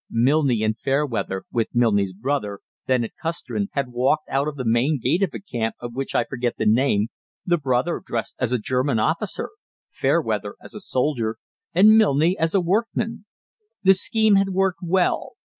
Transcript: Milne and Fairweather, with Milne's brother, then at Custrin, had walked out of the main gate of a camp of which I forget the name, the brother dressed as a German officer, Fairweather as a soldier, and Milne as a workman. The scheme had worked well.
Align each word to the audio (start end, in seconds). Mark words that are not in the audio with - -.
Milne 0.09 0.63
and 0.63 0.75
Fairweather, 0.79 1.43
with 1.51 1.75
Milne's 1.75 2.11
brother, 2.11 2.61
then 2.87 3.03
at 3.03 3.11
Custrin, 3.21 3.67
had 3.73 3.89
walked 3.89 4.27
out 4.29 4.47
of 4.47 4.55
the 4.55 4.65
main 4.65 4.97
gate 4.99 5.21
of 5.21 5.29
a 5.31 5.39
camp 5.39 5.75
of 5.79 5.93
which 5.93 6.15
I 6.15 6.23
forget 6.27 6.57
the 6.57 6.65
name, 6.65 7.09
the 7.45 7.59
brother 7.59 8.01
dressed 8.03 8.35
as 8.39 8.51
a 8.51 8.57
German 8.57 8.97
officer, 8.97 9.51
Fairweather 9.91 10.55
as 10.59 10.73
a 10.73 10.79
soldier, 10.79 11.37
and 11.75 11.99
Milne 11.99 12.33
as 12.39 12.55
a 12.55 12.61
workman. 12.61 13.25
The 13.83 13.93
scheme 13.93 14.33
had 14.37 14.49
worked 14.49 14.79
well. 14.81 15.33